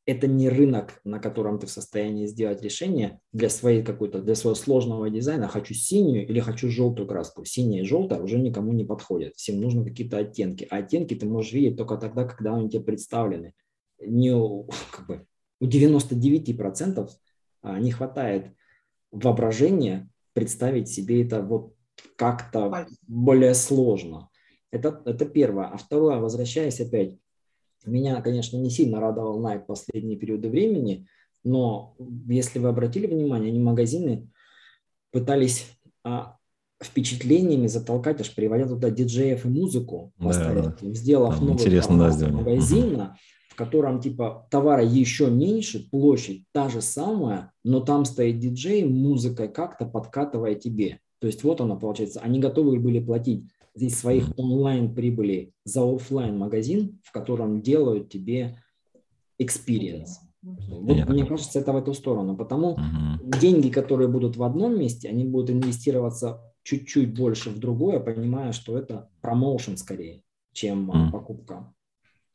[0.05, 4.55] Это не рынок, на котором ты в состоянии сделать решение для своей какой-то, для своего
[4.55, 5.47] сложного дизайна.
[5.47, 7.45] Хочу синюю или хочу желтую краску.
[7.45, 9.35] Синяя и желтая уже никому не подходят.
[9.37, 10.67] Всем нужны какие-то оттенки.
[10.69, 13.53] А оттенки ты можешь видеть только тогда, когда они тебе представлены
[14.05, 14.31] не
[14.91, 15.25] как бы,
[15.59, 17.09] у 99%
[17.61, 18.53] а, не хватает
[19.11, 21.75] воображения представить себе это вот
[22.15, 24.29] как-то более сложно.
[24.71, 25.67] Это, это первое.
[25.67, 27.17] А второе, возвращаясь опять,
[27.85, 31.07] меня, конечно, не сильно радовал Nike последние периоды времени,
[31.43, 31.95] но
[32.27, 34.29] если вы обратили внимание, они магазины
[35.11, 35.67] пытались
[36.03, 36.37] а,
[36.81, 40.75] впечатлениями затолкать, аж приводя туда диджеев и музыку, да, да.
[40.93, 43.17] сделав Там новый формат да, магазина,
[43.53, 49.47] в котором типа товара еще меньше, площадь та же самая, но там стоит диджей, музыка
[49.47, 50.99] как-то подкатывая тебе.
[51.19, 52.19] То есть вот она получается.
[52.19, 58.57] Они готовы были платить здесь своих онлайн прибыли за офлайн магазин, в котором делают тебе
[59.39, 60.17] experience.
[60.41, 62.35] Вот, мне кажется, это в эту сторону.
[62.35, 63.39] Потому uh-huh.
[63.39, 68.77] деньги, которые будут в одном месте, они будут инвестироваться чуть-чуть больше в другое, понимая, что
[68.77, 71.11] это промоушен скорее, чем uh-huh.
[71.11, 71.73] покупка.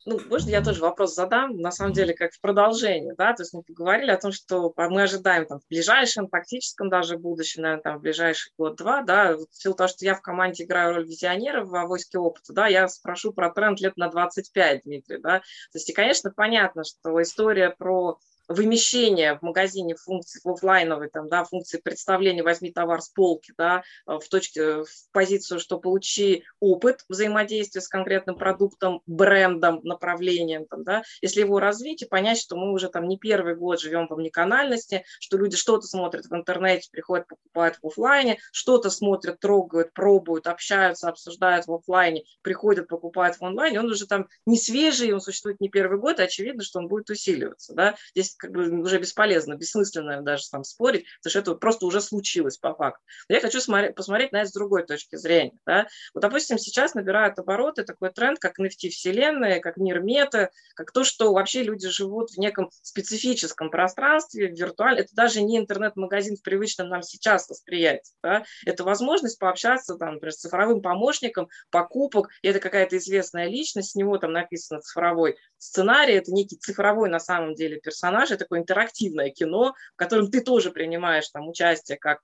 [0.05, 1.57] Ну, можно я тоже вопрос задам?
[1.57, 5.03] На самом деле, как в продолжении, да, то есть мы поговорили о том, что мы
[5.03, 9.75] ожидаем там в ближайшем, тактическом даже будущем, наверное, там в ближайший год-два, да, в силу
[9.75, 13.51] того, что я в команде играю роль визионера в авоське опыта, да, я спрошу про
[13.51, 15.43] тренд лет на 25, Дмитрий, да, то
[15.75, 18.17] есть и, конечно, понятно, что история про
[18.49, 23.83] вымещение в магазине функций в офлайновой, там, да, функции представления «возьми товар с полки», да,
[24.07, 30.83] э, в, точке, в позицию, что получи опыт взаимодействия с конкретным продуктом, брендом, направлением, там,
[30.83, 34.13] да, если его развить и понять, что мы уже там не первый год живем в
[34.13, 40.47] омниканальности, что люди что-то смотрят в интернете, приходят, покупают в офлайне, что-то смотрят, трогают, пробуют,
[40.47, 45.61] общаются, обсуждают в офлайне, приходят, покупают в онлайне, он уже там не свежий, он существует
[45.61, 49.55] не первый год, и очевидно, что он будет усиливаться, да, здесь как бы уже бесполезно,
[49.55, 53.03] бессмысленно даже там спорить, потому что это просто уже случилось по факту.
[53.27, 55.57] Но я хочу смотреть, посмотреть на это с другой точки зрения.
[55.65, 55.87] Да?
[56.13, 61.33] Вот, допустим, сейчас набирают обороты такой тренд, как NFT-вселенная, как мир мета, как то, что
[61.33, 64.99] вообще люди живут в неком специфическом пространстве, виртуально.
[64.99, 68.13] Это даже не интернет-магазин в привычном нам сейчас восприятии.
[68.23, 68.43] Да?
[68.65, 73.95] Это возможность пообщаться там, например, с цифровым помощником покупок, и это какая-то известная личность, с
[73.95, 79.29] него там написано цифровой сценарий, это некий цифровой на самом деле персонаж, это такое интерактивное
[79.29, 82.19] кино, в котором ты тоже принимаешь там участие как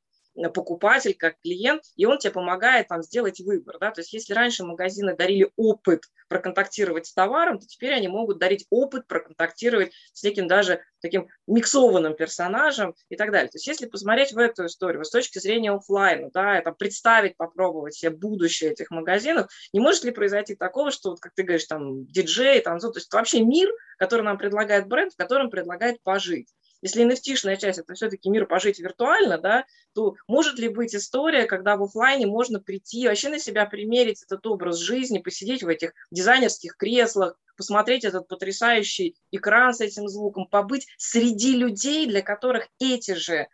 [0.54, 3.78] покупатель, как клиент, и он тебе помогает там сделать выбор.
[3.80, 3.92] Да?
[3.92, 8.66] То есть если раньше магазины дарили опыт проконтактировать с товаром, то теперь они могут дарить
[8.70, 13.50] опыт проконтактировать с неким даже таким миксованным персонажем и так далее.
[13.50, 17.96] То есть если посмотреть в эту историю с точки зрения офлайна, да, это представить, попробовать
[17.96, 22.06] себе будущее этих магазинов, не может ли произойти такого, что, вот, как ты говоришь, там,
[22.08, 26.50] диджей, танцор, то есть это вообще мир, который нам предлагает бренд, в котором предлагает пожить.
[26.82, 31.78] Если nft часть– это все-таки мир пожить виртуально, да, то может ли быть история, когда
[31.78, 36.76] в офлайне можно прийти, вообще на себя примерить этот образ жизни, посидеть в этих дизайнерских
[36.78, 43.48] креслах, посмотреть этот потрясающий экран с этим звуком, побыть среди людей, для которых эти же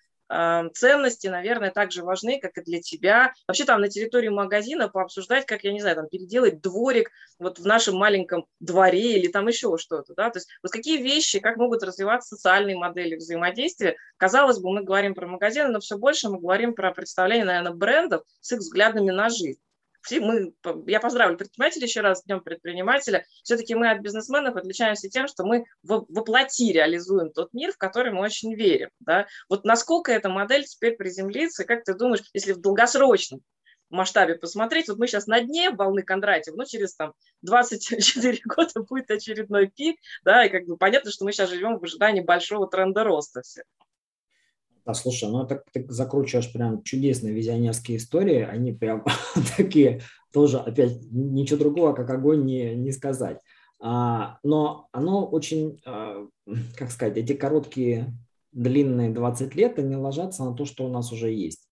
[0.74, 3.34] ценности, наверное, также важны, как и для тебя.
[3.48, 7.66] Вообще там на территории магазина пообсуждать, как, я не знаю, там переделать дворик вот в
[7.66, 11.84] нашем маленьком дворе или там еще что-то, да, то есть вот какие вещи, как могут
[11.84, 13.96] развиваться социальные модели взаимодействия.
[14.18, 18.24] Казалось бы, мы говорим про магазины, но все больше мы говорим про представление, наверное, брендов
[18.40, 19.60] с их взглядами на жизнь
[20.02, 20.54] все мы,
[20.88, 23.26] я поздравлю предпринимателей еще раз Днем предпринимателя.
[23.44, 28.22] Все-таки мы от бизнесменов отличаемся тем, что мы воплоти реализуем тот мир, в который мы
[28.22, 28.90] очень верим.
[29.00, 29.28] Да?
[29.50, 33.42] Вот насколько эта модель теперь приземлится, как ты думаешь, если в долгосрочном
[33.92, 39.12] масштабе посмотреть, вот мы сейчас на дне волны Кондратьев, ну, через там 24 года будет
[39.12, 43.04] очередной пик, да, и как бы понятно, что мы сейчас живем в ожидании большого тренда
[43.04, 43.64] роста все.
[44.92, 49.06] Да, слушай, ну так ты закручиваешь прям чудесные визионерские истории, они прям
[49.58, 50.02] такие
[50.34, 53.40] тоже, опять, ничего другого, как огонь не, не сказать.
[53.80, 56.28] А, но оно очень, а,
[56.76, 58.14] как сказать, эти короткие,
[58.52, 61.70] длинные 20 лет, они ложатся на то, что у нас уже есть.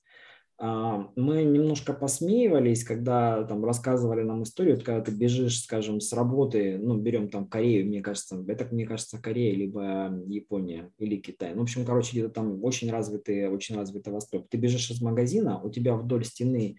[0.61, 6.77] А, мы немножко посмеивались, когда там рассказывали нам историю, когда ты бежишь, скажем, с работы,
[6.77, 11.53] ну, берем там Корею, мне кажется, это, мне кажется, Корея, либо Япония, или Китай.
[11.53, 14.49] Ну, в общем, короче, где-то там очень развитый, очень развитый Восток.
[14.49, 16.75] Ты бежишь из магазина, у тебя вдоль стены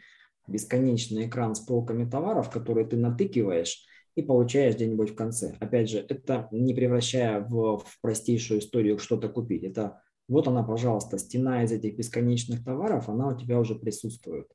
[0.47, 5.57] бесконечный экран с полками товаров, которые ты натыкиваешь, и получаешь где-нибудь в конце.
[5.61, 9.63] Опять же, это не превращая в, в простейшую историю что-то купить.
[9.63, 14.47] Это вот она, пожалуйста, стена из этих бесконечных товаров, она у тебя уже присутствует.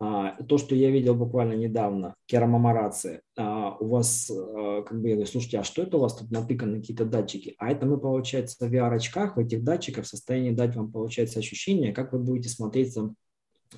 [0.00, 5.14] А, то, что я видел буквально недавно, керамомарации, а, у вас, а, как бы я
[5.14, 7.54] говорю, слушайте, а что это у вас тут натыканы какие-то датчики?
[7.58, 11.92] А это мы, получается, в VR-очках, в этих датчиках в состоянии дать вам, получается, ощущение,
[11.92, 12.96] как вы будете смотреть,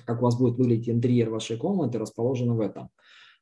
[0.05, 2.89] как у вас будет выглядеть интерьер вашей комнаты, расположенный в этом.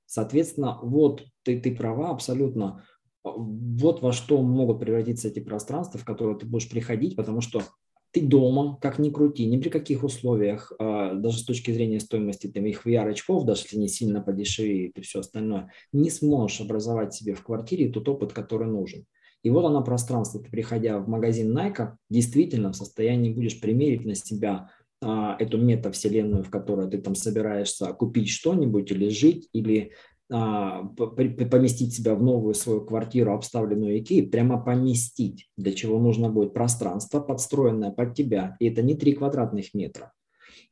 [0.06, 2.84] Соответственно, вот ты, ты права абсолютно
[3.26, 7.64] вот во что могут превратиться эти пространства, в которые ты будешь приходить, потому что
[8.12, 12.48] ты дома, как ни крути, ни при каких условиях, а, даже с точки зрения стоимости
[12.48, 17.34] там, их VR-очков, даже если не сильно подешевеет и все остальное, не сможешь образовать себе
[17.34, 19.06] в квартире тот опыт, который нужен.
[19.44, 20.42] И вот оно пространство.
[20.42, 24.70] Ты, приходя в магазин Nike, действительно в состоянии будешь примерить на себя
[25.02, 29.92] а, эту метавселенную, в которой ты там собираешься купить что-нибудь или жить, или
[30.28, 37.20] поместить себя в новую свою квартиру, обставленную Икеей, прямо поместить, для чего нужно будет пространство,
[37.20, 38.56] подстроенное под тебя.
[38.60, 40.14] И это не 3 квадратных метра.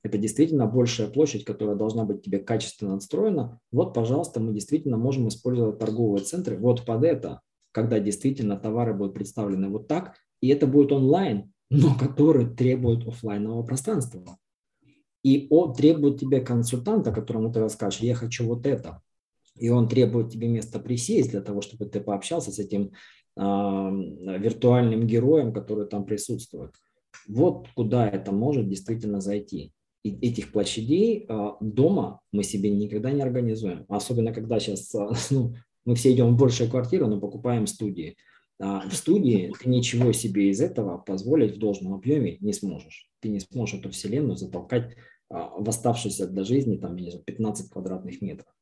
[0.01, 3.59] Это действительно большая площадь, которая должна быть тебе качественно отстроена.
[3.71, 9.13] Вот, пожалуйста, мы действительно можем использовать торговые центры вот под это, когда действительно товары будут
[9.13, 14.37] представлены вот так, и это будет онлайн, но который требует офлайнового пространства.
[15.23, 19.01] И он требует тебе консультанта, которому ты расскажешь, я хочу вот это
[19.55, 22.91] и он требует тебе место присесть для того, чтобы ты пообщался с этим
[23.35, 26.71] виртуальным героем, который там присутствует.
[27.27, 29.71] Вот куда это может действительно зайти.
[30.03, 33.85] И этих площадей э, дома мы себе никогда не организуем.
[33.87, 38.17] Особенно когда сейчас э, ну, мы все идем в большую квартиру, но покупаем студии.
[38.59, 43.09] А в студии ты ничего себе из этого позволить в должном объеме не сможешь.
[43.21, 44.95] Ты не сможешь эту вселенную затолкать
[45.29, 48.53] в оставшиеся для жизни там, 15 квадратных метров.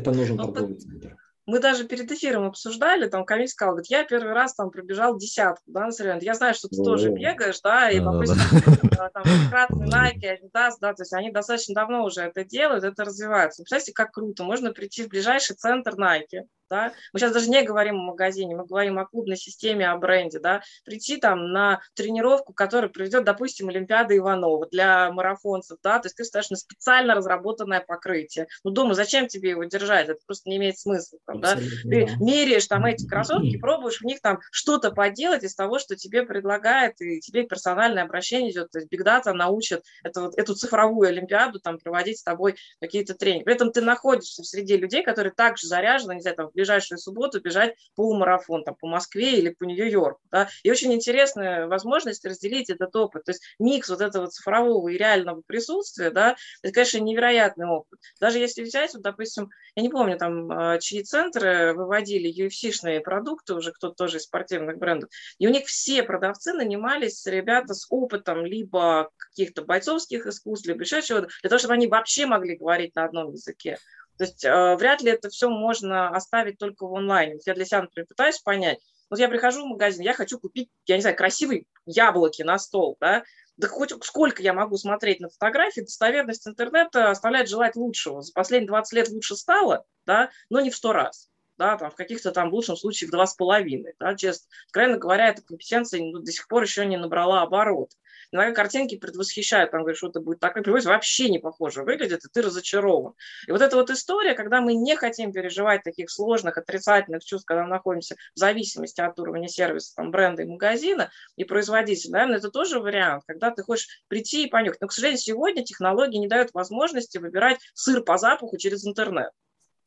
[0.00, 1.16] Это нужен ну, торговый центр.
[1.46, 5.64] Мы даже перед эфиром обсуждали, там Камиль сказал, говорит, я первый раз там пробежал десятку,
[5.66, 6.84] да, на Я знаю, что ты О.
[6.84, 9.10] тоже бегаешь, да, и, да, допустим, да.
[9.10, 13.62] там кратный Nike, Adidas, да, то есть они достаточно давно уже это делают, это развивается.
[13.62, 17.96] Представляете, как круто, можно прийти в ближайший центр Nike, да, мы сейчас даже не говорим
[17.96, 22.88] о магазине, мы говорим о клубной системе, о бренде, да, прийти там на тренировку, которая
[22.88, 28.46] проведет, допустим, Олимпиада Иванова для марафонцев, да, то есть ты ставишь на специально разработанное покрытие.
[28.64, 30.08] Ну, думаю, зачем тебе его держать?
[30.08, 31.56] Это просто не имеет смысла, там, да?
[31.56, 36.22] Ты меряешь там эти кроссовки, пробуешь в них там что-то поделать из того, что тебе
[36.22, 41.08] предлагает, и тебе персональное обращение идет, то есть Big Data научит это, вот, эту цифровую
[41.08, 43.44] Олимпиаду там проводить с тобой какие-то тренинги.
[43.44, 47.40] При этом ты находишься среди людей, которые также заряжены, не знаю, там, в ближайшую субботу
[47.40, 50.20] бежать полумарафон там, по Москве или по Нью-Йорку.
[50.30, 50.48] Да?
[50.62, 53.24] И очень интересная возможность разделить этот опыт.
[53.24, 57.98] То есть микс вот этого цифрового и реального присутствия, да, это, конечно, невероятный опыт.
[58.20, 63.54] Даже если взять, вот, допустим, я не помню, там, а, чьи центры выводили UFC-шные продукты,
[63.54, 68.44] уже кто-то тоже из спортивных брендов, и у них все продавцы нанимались ребята с опытом
[68.44, 73.04] либо каких-то бойцовских искусств, либо еще чего-то, для того, чтобы они вообще могли говорить на
[73.04, 73.78] одном языке.
[74.20, 77.38] То есть э, вряд ли это все можно оставить только в онлайне.
[77.46, 78.78] Я для себя, например, пытаюсь понять.
[79.08, 82.98] Вот я прихожу в магазин, я хочу купить, я не знаю, красивые яблоки на стол,
[83.00, 83.22] да,
[83.56, 88.20] да хоть сколько я могу смотреть на фотографии, достоверность интернета оставляет желать лучшего.
[88.20, 91.30] За последние 20 лет лучше стало, да, но не в сто раз.
[91.56, 93.94] Да, там, в каких-то там в лучшем случае в два с половиной.
[93.98, 94.46] Да, честно.
[94.66, 97.92] Откровенно говоря, эта компетенция ну, до сих пор еще не набрала оборот.
[98.32, 102.24] Иногда картинки предвосхищают, там говоришь, что это будет так, и привозят, вообще не похоже выглядит,
[102.24, 103.14] и ты разочарован.
[103.48, 107.64] И вот эта вот история, когда мы не хотим переживать таких сложных, отрицательных чувств, когда
[107.64, 112.50] мы находимся в зависимости от уровня сервиса, там, бренда и магазина, и производителя, наверное, это
[112.50, 114.80] тоже вариант, когда ты хочешь прийти и понюхать.
[114.80, 119.32] Но, к сожалению, сегодня технологии не дают возможности выбирать сыр по запаху через интернет.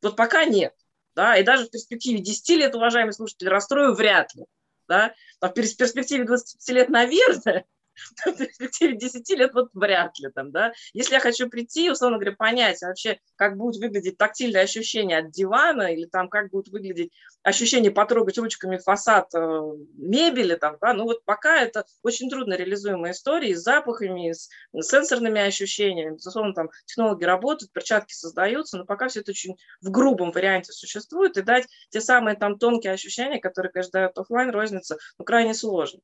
[0.02, 0.74] Вот пока нет.
[1.16, 4.46] Да, и даже в перспективе 10 лет, уважаемые слушатели, расстрою вряд ли.
[4.88, 5.14] Да?
[5.40, 7.66] А в перспективе 20 лет, наверное,
[8.26, 10.74] в перспективе 10 лет вот вряд ли там, да.
[10.94, 15.94] Если я хочу прийти, условно говоря, понять вообще, как будет выглядеть тактильное ощущение от дивана
[15.94, 17.12] или там как будет выглядеть
[17.44, 19.62] ощущение потрогать ручками фасад э,
[19.98, 25.42] мебели там, да, ну вот пока это очень трудно реализуемая история с запахами, с сенсорными
[25.42, 30.72] ощущениями, безусловно, там технологии работают, перчатки создаются, но пока все это очень в грубом варианте
[30.72, 35.54] существует, и дать те самые там тонкие ощущения, которые, конечно, дают офлайн розница, ну, крайне
[35.54, 36.00] сложно.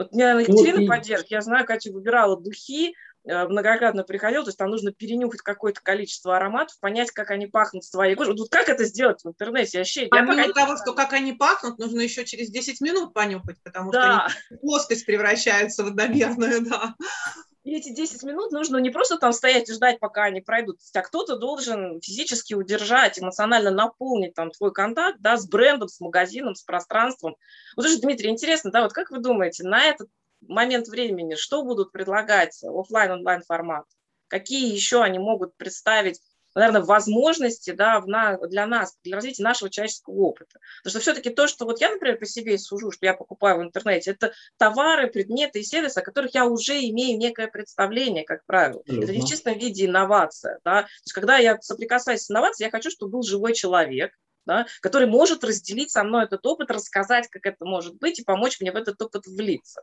[0.00, 4.70] Вот меня Екатерина ну, поддержит, я знаю, Катя выбирала духи, многократно приходил, то есть там
[4.70, 8.34] нужно перенюхать какое-то количество ароматов, понять, как они пахнут с твоей кожей.
[8.34, 9.78] Вот как это сделать в интернете?
[9.78, 13.90] Вообще, Помимо я того, что как они пахнут, нужно еще через 10 минут понюхать, потому
[13.90, 14.28] да.
[14.28, 16.94] что они плоскость превращается в одномерную, да.
[17.62, 21.02] И эти 10 минут нужно не просто там стоять и ждать, пока они пройдут, а
[21.02, 26.62] кто-то должен физически удержать, эмоционально наполнить там твой контакт, да, с брендом, с магазином, с
[26.62, 27.36] пространством.
[27.76, 30.08] Вот уже, Дмитрий, интересно, да, вот как вы думаете, на этот
[30.40, 33.84] момент времени что будут предлагать офлайн онлайн формат?
[34.28, 36.20] Какие еще они могут представить
[36.54, 40.58] наверное, возможности да, в на, для нас, для развития нашего человеческого опыта.
[40.82, 43.62] Потому что все-таки то, что вот я, например, по себе сужу, что я покупаю в
[43.62, 48.80] интернете, это товары, предметы и сервисы, о которых я уже имею некое представление, как правило.
[48.80, 49.04] Абсолютно.
[49.04, 50.58] Это не в чистом виде инновация.
[50.64, 50.82] Да?
[50.82, 54.12] То есть когда я соприкасаюсь с инновацией, я хочу, чтобы был живой человек,
[54.46, 58.60] да, который может разделить со мной этот опыт, рассказать, как это может быть, и помочь
[58.60, 59.82] мне в этот опыт влиться.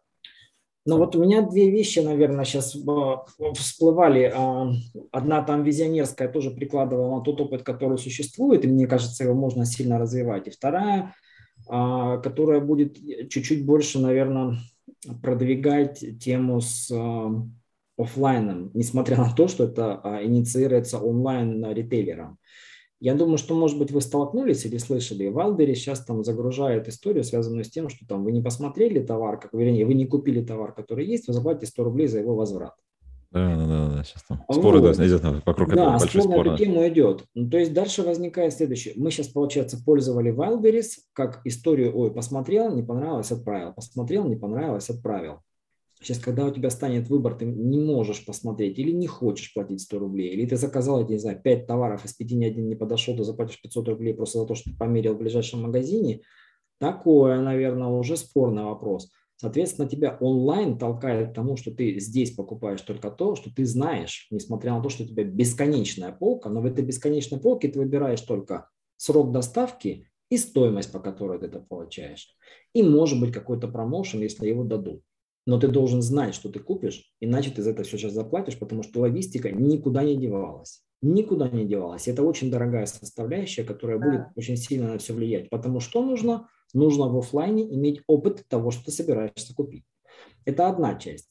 [0.87, 4.31] Ну вот у меня две вещи, наверное, сейчас э, всплывали.
[4.33, 4.71] А,
[5.11, 9.65] одна там визионерская, тоже прикладывала на тот опыт, который существует, и мне кажется, его можно
[9.65, 10.47] сильно развивать.
[10.47, 11.13] И вторая,
[11.67, 12.95] а, которая будет
[13.29, 14.59] чуть-чуть больше, наверное,
[15.21, 16.89] продвигать тему с
[17.97, 22.37] офлайном, несмотря на то, что это а, инициируется онлайн ритейлером.
[22.99, 27.63] Я думаю, что, может быть, вы столкнулись или слышали, Валбери сейчас там загружает историю, связанную
[27.63, 31.05] с тем, что там вы не посмотрели товар, как, вернее, вы не купили товар, который
[31.05, 32.73] есть, вы заплатите 100 рублей за его возврат.
[33.31, 34.95] Да, да, да, да, сейчас там споры вот.
[34.95, 36.45] да, идет вокруг да, этого большой спор.
[36.45, 37.25] на эту тему идет.
[37.35, 38.93] Ну, то есть дальше возникает следующее.
[38.95, 44.89] Мы сейчас, получается, пользовали Wildberries как историю, ой, посмотрел, не понравилось, отправил, посмотрел, не понравилось,
[44.89, 45.41] отправил.
[45.99, 49.99] Сейчас, когда у тебя станет выбор, ты не можешь посмотреть или не хочешь платить 100
[49.99, 53.17] рублей, или ты заказал, я не знаю, 5 товаров, из 5 ни один не подошел,
[53.17, 56.21] ты заплатишь 500 рублей просто за то, что ты померил в ближайшем магазине,
[56.79, 59.09] такое, наверное, уже спорный вопрос.
[59.37, 64.27] Соответственно, тебя онлайн толкает к тому, что ты здесь покупаешь только то, что ты знаешь,
[64.31, 68.21] несмотря на то, что у тебя бесконечная полка, но в этой бесконечной полке ты выбираешь
[68.21, 72.35] только срок доставки и стоимость, по которой ты это получаешь.
[72.73, 75.03] И может быть какой-то промоушен, если его дадут
[75.47, 78.83] но ты должен знать, что ты купишь, иначе ты за это все сейчас заплатишь, потому
[78.83, 80.83] что логистика никуда не девалась.
[81.01, 82.09] Никуда не девалась.
[82.09, 84.05] Это очень дорогая составляющая, которая да.
[84.05, 85.49] будет очень сильно на все влиять.
[85.49, 86.49] Потому что нужно?
[86.73, 89.85] Нужно в офлайне иметь опыт того, что ты собираешься купить.
[90.43, 91.29] Это одна часть.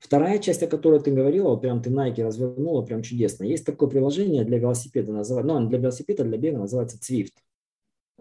[0.00, 3.44] Вторая часть, о которой ты говорила, вот прям ты Nike развернула, прям чудесно.
[3.44, 7.34] Есть такое приложение для велосипеда, называется, ну, для велосипеда, для бега называется Zwift.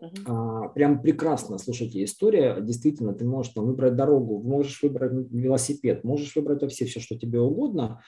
[0.03, 0.73] Uh-huh.
[0.73, 6.61] Прям прекрасно, слушайте, история, действительно, ты можешь там выбрать дорогу, можешь выбрать велосипед, можешь выбрать
[6.61, 8.03] вообще все, что тебе угодно,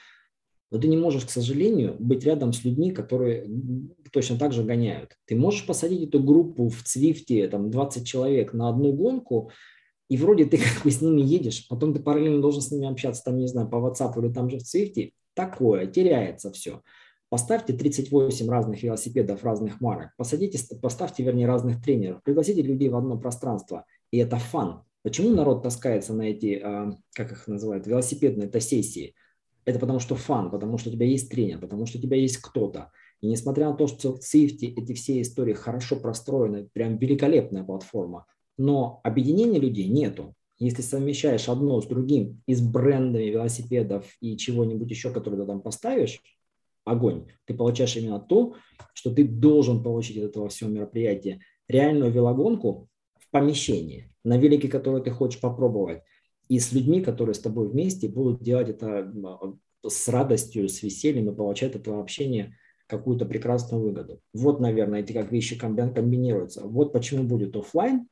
[0.72, 3.48] но ты не можешь, к сожалению, быть рядом с людьми, которые
[4.12, 5.12] точно так же гоняют.
[5.26, 9.52] Ты можешь посадить эту группу в Цвифте, там 20 человек на одну гонку,
[10.10, 13.24] и вроде ты как бы с ними едешь, потом ты параллельно должен с ними общаться,
[13.24, 16.82] там, не знаю, по WhatsApp или там же в Цвифте, такое, теряется все.
[17.30, 23.18] Поставьте 38 разных велосипедов разных марок, посадите, поставьте, вернее, разных тренеров, пригласите людей в одно
[23.18, 24.84] пространство, и это фан.
[25.02, 29.16] Почему народ таскается на эти, а, как их называют, велосипедные это сессии?
[29.66, 32.38] Это потому что фан, потому что у тебя есть тренер, потому что у тебя есть
[32.38, 32.92] кто-то.
[33.22, 38.26] И несмотря на то, что в Swift эти все истории хорошо простроены, прям великолепная платформа,
[38.58, 40.36] но объединения людей нету.
[40.58, 45.62] Если совмещаешь одно с другим и с брендами велосипедов и чего-нибудь еще, которое ты там
[45.62, 46.22] поставишь,
[46.86, 47.28] огонь.
[47.46, 48.56] Ты получаешь именно то,
[48.94, 51.42] что ты должен получить от этого всего мероприятия.
[51.68, 52.88] Реальную велогонку
[53.20, 56.02] в помещении, на велике, который ты хочешь попробовать,
[56.48, 59.12] и с людьми, которые с тобой вместе будут делать это
[59.86, 62.56] с радостью, с весельем и получать от этого общения
[62.88, 64.22] какую-то прекрасную выгоду.
[64.34, 66.66] Вот, наверное, эти как вещи комбинируются.
[66.66, 68.08] Вот почему будет офлайн,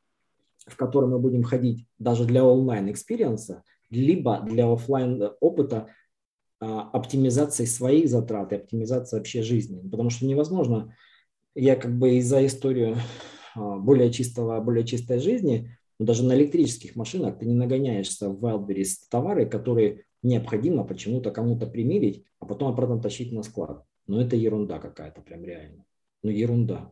[0.65, 5.88] в котором мы будем ходить даже для онлайн experience а, либо для офлайн опыта а,
[6.64, 9.88] оптимизации своих затрат и оптимизации вообще жизни.
[9.89, 10.95] Потому что невозможно,
[11.55, 12.97] я как бы за историю
[13.55, 18.43] а, более чистого, более чистой жизни, но даже на электрических машинах ты не нагоняешься в
[18.43, 23.84] Wildberries товары, которые необходимо почему-то кому-то примерить, а потом обратно тащить на склад.
[24.07, 25.86] Но это ерунда какая-то, прям реально.
[26.24, 26.91] Ну, ерунда.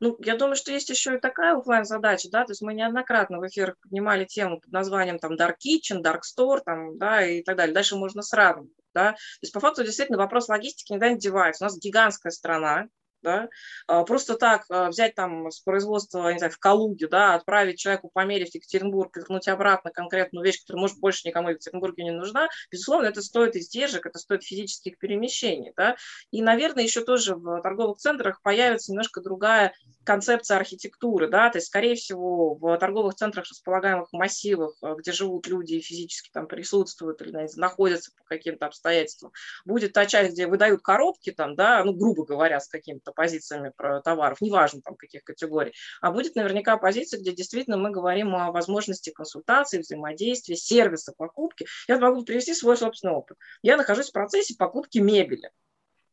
[0.00, 3.38] Ну, я думаю, что есть еще и такая офлайн задача, да, то есть мы неоднократно
[3.38, 7.56] в эфирах поднимали тему под названием там Dark Kitchen, Dark Store, там, да, и так
[7.56, 7.74] далее.
[7.74, 9.12] Дальше можно сравнивать, да.
[9.12, 11.64] То есть по факту действительно вопрос логистики никуда не девается.
[11.64, 12.86] У нас гигантская страна,
[13.22, 13.48] да,
[13.86, 18.10] а, просто так а, взять там с производства, не знаю, в Калуге, да, отправить человеку
[18.12, 22.48] померить в Екатеринбург, вернуть обратно конкретную вещь, которая, может, больше никому в Екатеринбурге не нужна,
[22.70, 25.96] безусловно, это стоит издержек, это стоит физических перемещений, да,
[26.30, 29.72] и, наверное, еще тоже в торговых центрах появится немножко другая
[30.04, 35.46] концепция архитектуры, да, то есть, скорее всего, в торговых центрах, располагаемых массивах, а, где живут
[35.46, 39.32] люди и физически там присутствуют или знаете, находятся по каким-то обстоятельствам,
[39.64, 44.00] будет та часть, где выдают коробки там, да, ну, грубо говоря, с каким-то позициями про
[44.00, 49.10] товаров, неважно там каких категорий, а будет наверняка позиция, где действительно мы говорим о возможности
[49.10, 51.66] консультации, взаимодействия, сервиса покупки.
[51.88, 53.38] Я могу привести свой собственный опыт.
[53.62, 55.50] Я нахожусь в процессе покупки мебели.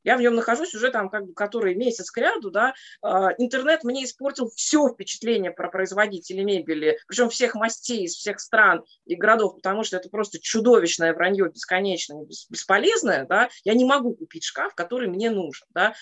[0.04, 3.84] Я в нем нахожусь уже там, как бы, который месяц к ряду, да, а, интернет
[3.84, 9.56] мне испортил все впечатление про производителей мебели, причем всех мастей из всех стран и городов,
[9.56, 15.10] потому что это просто чудовищное вранье, бесконечное, бесполезное, да, я не могу купить шкаф, который
[15.10, 15.94] мне нужен, да,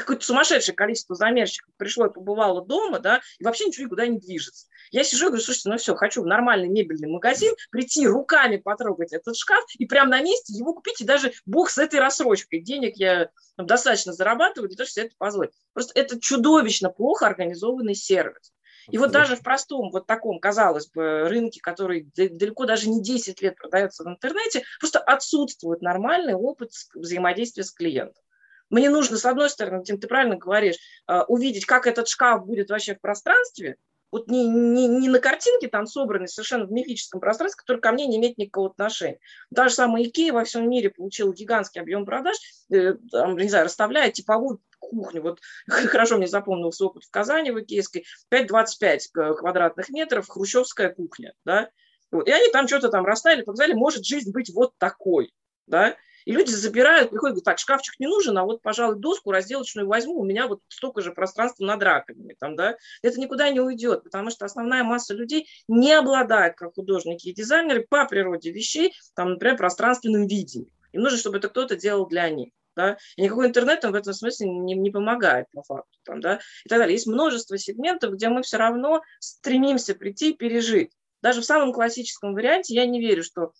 [0.00, 4.66] какое-то сумасшедшее количество замерщиков пришло и побывало дома, да, и вообще ничего никуда не движется.
[4.90, 9.12] Я сижу и говорю, слушайте, ну все, хочу в нормальный мебельный магазин, прийти руками потрогать
[9.12, 12.60] этот шкаф и прямо на месте его купить, и даже бог с этой рассрочкой.
[12.60, 15.52] Денег я там, достаточно зарабатываю для того, чтобы себе это позволить.
[15.72, 18.52] Просто это чудовищно плохо организованный сервис.
[18.90, 23.40] И вот даже в простом, вот таком, казалось бы, рынке, который далеко даже не 10
[23.42, 28.22] лет продается в интернете, просто отсутствует нормальный опыт взаимодействия с клиентом.
[28.70, 30.76] Мне нужно, с одной стороны, Тим, ты правильно говоришь,
[31.08, 33.76] э, увидеть, как этот шкаф будет вообще в пространстве,
[34.12, 38.06] вот не, не, не на картинке там собранный, совершенно в мифическом пространстве, который ко мне
[38.06, 39.20] не имеет никакого отношения.
[39.54, 42.36] Та же самая Икея во всем мире получила гигантский объем продаж,
[42.72, 45.22] э, там, не знаю, расставляя типовую кухню.
[45.22, 48.04] Вот хорошо мне запомнился опыт в Казани в Икейской.
[48.32, 51.70] 5,25 квадратных метров, хрущевская кухня, да.
[52.12, 55.32] И они там что-то там расставили, показали, может жизнь быть вот такой,
[55.66, 55.96] да.
[56.24, 60.20] И люди забирают, приходят, говорят, так, шкафчик не нужен, а вот, пожалуй, доску разделочную возьму,
[60.20, 62.36] у меня вот столько же пространства над раковиной.
[62.38, 62.76] Там, да?
[63.02, 67.86] Это никуда не уйдет, потому что основная масса людей не обладает, как художники и дизайнеры,
[67.88, 70.70] по природе вещей, там, например, пространственным видением.
[70.92, 72.50] Им нужно, чтобы это кто-то делал для них.
[72.76, 72.98] Да?
[73.16, 75.98] И никакой интернет в этом смысле не, не помогает, по факту.
[76.04, 76.40] Там, да?
[76.64, 76.94] И так далее.
[76.94, 80.92] Есть множество сегментов, где мы все равно стремимся прийти и пережить.
[81.22, 83.52] Даже в самом классическом варианте я не верю, что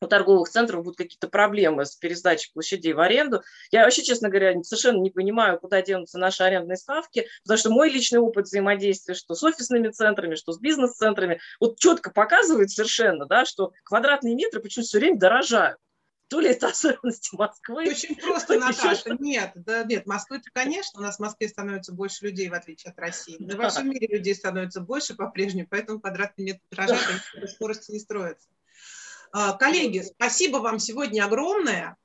[0.00, 3.42] у торговых центров будут какие-то проблемы с пересдачей площадей в аренду.
[3.70, 7.90] Я вообще, честно говоря, совершенно не понимаю, куда денутся наши арендные ставки, потому что мой
[7.90, 13.44] личный опыт взаимодействия, что с офисными центрами, что с бизнес-центрами, вот четко показывает совершенно, да,
[13.44, 15.78] что квадратные метры почему-то все время дорожают.
[16.28, 17.88] То ли это особенности Москвы.
[17.88, 19.16] Очень просто, Наташа.
[19.20, 22.98] Нет, да, нет, Москвы-то, конечно, у нас в Москве становится больше людей, в отличие от
[22.98, 23.36] России.
[23.38, 28.00] Но во всем мире людей становится больше по-прежнему, поэтому квадратный метр дорожает, и скорости не
[28.00, 28.48] строятся.
[29.38, 31.98] А, коллеги, спасибо вам сегодня огромное.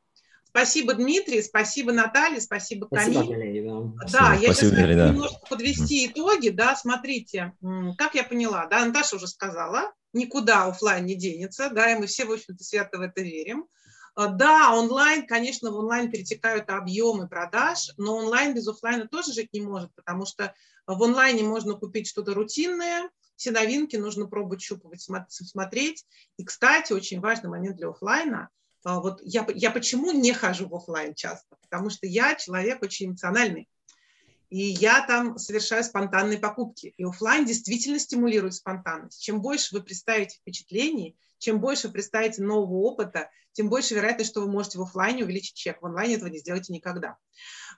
[0.49, 3.13] Спасибо, Дмитрий, спасибо, Наталья, спасибо, Камиль.
[3.13, 4.09] Спасибо, коллеги, да.
[4.11, 5.09] Да, я спасибо, сейчас Дмитрий, да.
[5.11, 7.53] немножко подвести итоги, да, смотрите,
[7.97, 12.25] как я поняла, да, Наташа уже сказала, никуда офлайн не денется, да, и мы все,
[12.25, 13.65] в общем-то, свято в это верим.
[14.13, 19.53] А, да, онлайн, конечно, в онлайн перетекают объемы продаж, но онлайн без офлайна тоже жить
[19.53, 20.53] не может, потому что
[20.86, 23.09] в онлайне можно купить что-то рутинное,
[23.42, 26.06] все новинки нужно пробовать, щупывать, смотреть.
[26.38, 28.50] И, кстати, очень важный момент для офлайна–
[28.84, 31.56] а, вот я, я почему не хожу в офлайн часто?
[31.62, 33.70] Потому что я человек очень эмоциональный.
[34.50, 36.94] И я там совершаю спонтанные покупки.
[36.98, 39.22] И офлайн действительно стимулирует спонтанность.
[39.22, 44.42] Чем больше вы представите впечатлений, чем больше вы представите нового опыта, тем больше вероятность, что
[44.42, 45.82] вы можете в офлайне увеличить чек.
[45.82, 47.18] В онлайне этого не сделаете никогда.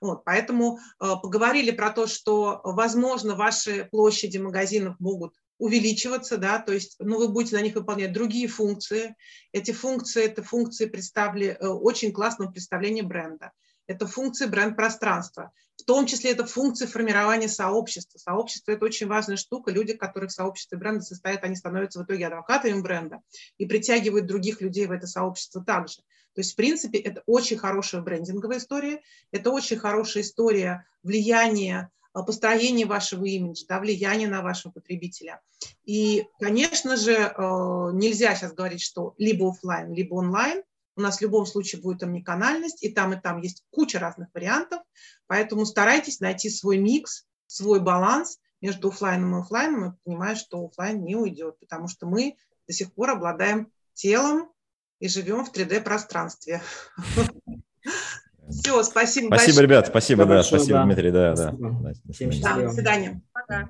[0.01, 6.73] Вот, поэтому э, поговорили про то, что, возможно, ваши площади магазинов могут увеличиваться, да, то
[6.73, 9.15] есть, ну, вы будете на них выполнять другие функции.
[9.53, 13.53] Эти функции, это функции представили, э, очень классного представления бренда.
[13.87, 15.53] Это функции бренд-пространства.
[15.77, 18.17] В том числе это функции формирования сообщества.
[18.17, 19.71] Сообщество– это очень важная штука.
[19.71, 23.21] Люди, которые в сообществе бренда состоят, они становятся в итоге адвокатами бренда
[23.57, 26.01] и притягивают других людей в это сообщество также.
[26.35, 29.01] То есть, в принципе, это очень хорошая брендинговая история,
[29.31, 31.89] это очень хорошая история влияния
[32.21, 35.41] построение вашего имиджа, да, влияние на вашего потребителя.
[35.83, 37.31] И, конечно же, э,
[37.93, 40.63] нельзя сейчас говорить, что либо офлайн, либо онлайн.
[40.95, 44.81] У нас в любом случае будет омниканальность, и там, и там есть куча разных вариантов,
[45.25, 51.03] поэтому старайтесь найти свой микс, свой баланс между офлайном и офлайном, и понимая, что офлайн
[51.03, 52.37] не уйдет, потому что мы
[52.67, 54.51] до сих пор обладаем телом
[54.99, 56.61] и живем в 3D-пространстве.
[58.61, 59.27] Все, спасибо.
[59.27, 59.67] Спасибо, большое.
[59.67, 60.85] ребят, спасибо, да, большое, спасибо, да.
[60.85, 62.33] Дмитрий, да, спасибо.
[62.41, 62.55] да.
[62.61, 63.21] До свидания.
[63.33, 63.69] Пока.